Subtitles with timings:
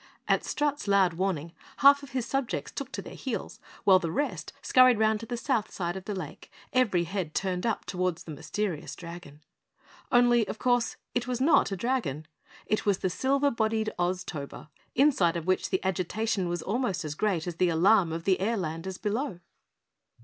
[0.27, 4.51] At Strut's loud warning, half of his subjects took to their heels while the rest
[4.63, 8.31] scurried round to the South side of the lake, every head turned up toward the
[8.31, 9.41] mysterious dragon.
[10.11, 12.25] Only, of course, it was not a dragon.
[12.65, 17.45] It was the silver bodied Oztober inside of which the agitation was almost as great
[17.45, 19.39] as the alarm of the Airlanders below.